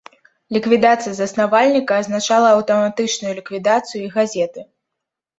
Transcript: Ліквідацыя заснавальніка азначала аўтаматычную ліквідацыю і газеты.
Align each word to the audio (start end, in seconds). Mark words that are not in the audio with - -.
Ліквідацыя 0.55 1.11
заснавальніка 1.17 1.93
азначала 2.03 2.47
аўтаматычную 2.53 3.33
ліквідацыю 3.41 3.99
і 4.07 4.11
газеты. 4.15 4.65